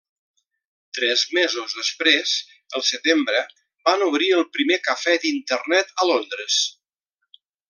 [0.99, 2.33] Tres mesos després,
[2.79, 3.43] el setembre,
[3.91, 6.61] van obrir el primer cafè d'Internet a Londres.